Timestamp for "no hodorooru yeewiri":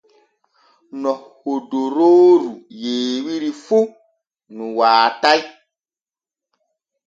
1.01-3.51